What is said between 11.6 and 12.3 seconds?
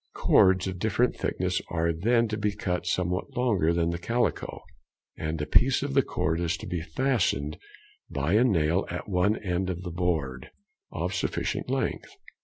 length.